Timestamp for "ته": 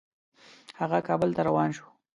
1.35-1.41